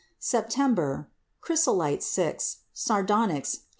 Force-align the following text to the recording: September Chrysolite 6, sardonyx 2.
September 0.17 1.07
Chrysolite 1.41 2.01
6, 2.01 2.57
sardonyx 2.73 3.57
2. 3.57 3.63